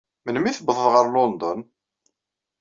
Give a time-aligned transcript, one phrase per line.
[0.25, 1.59] Melmi ay tuwḍeḍ ɣer London?